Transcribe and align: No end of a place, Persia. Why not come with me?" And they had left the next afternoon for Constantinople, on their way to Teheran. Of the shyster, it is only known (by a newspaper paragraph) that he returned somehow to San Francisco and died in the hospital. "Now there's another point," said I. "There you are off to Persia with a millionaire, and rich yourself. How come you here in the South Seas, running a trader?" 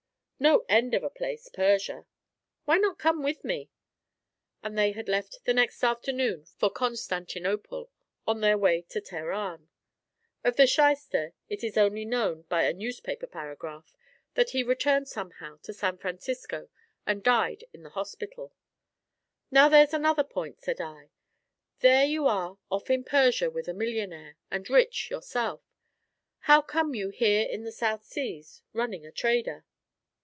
No 0.43 0.65
end 0.67 0.95
of 0.95 1.03
a 1.03 1.11
place, 1.11 1.49
Persia. 1.53 2.07
Why 2.65 2.79
not 2.79 2.97
come 2.97 3.21
with 3.21 3.43
me?" 3.43 3.69
And 4.63 4.75
they 4.75 4.91
had 4.93 5.07
left 5.07 5.45
the 5.45 5.53
next 5.53 5.83
afternoon 5.83 6.45
for 6.57 6.71
Constantinople, 6.71 7.91
on 8.25 8.41
their 8.41 8.57
way 8.57 8.81
to 8.89 8.99
Teheran. 9.01 9.67
Of 10.43 10.55
the 10.55 10.65
shyster, 10.65 11.33
it 11.47 11.63
is 11.63 11.77
only 11.77 12.05
known 12.05 12.45
(by 12.49 12.63
a 12.63 12.73
newspaper 12.73 13.27
paragraph) 13.27 13.95
that 14.33 14.49
he 14.49 14.63
returned 14.63 15.07
somehow 15.07 15.59
to 15.61 15.73
San 15.75 15.99
Francisco 15.99 16.69
and 17.05 17.21
died 17.21 17.65
in 17.71 17.83
the 17.83 17.91
hospital. 17.91 18.51
"Now 19.51 19.69
there's 19.69 19.93
another 19.93 20.23
point," 20.23 20.59
said 20.59 20.81
I. 20.81 21.11
"There 21.81 22.07
you 22.07 22.25
are 22.25 22.57
off 22.71 22.85
to 22.85 23.03
Persia 23.03 23.51
with 23.51 23.67
a 23.67 23.75
millionaire, 23.75 24.37
and 24.49 24.67
rich 24.71 25.11
yourself. 25.11 25.61
How 26.39 26.63
come 26.63 26.95
you 26.95 27.09
here 27.09 27.45
in 27.47 27.63
the 27.63 27.71
South 27.71 28.03
Seas, 28.03 28.63
running 28.73 29.05
a 29.05 29.11
trader?" 29.11 29.65